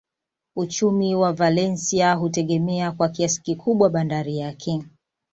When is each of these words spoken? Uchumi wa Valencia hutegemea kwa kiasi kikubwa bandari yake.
Uchumi 0.55 1.15
wa 1.15 1.33
Valencia 1.33 2.13
hutegemea 2.13 2.91
kwa 2.91 3.09
kiasi 3.09 3.41
kikubwa 3.41 3.89
bandari 3.89 4.37
yake. 4.37 4.83